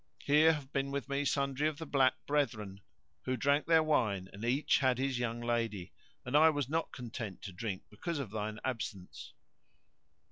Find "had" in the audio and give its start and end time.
4.79-4.97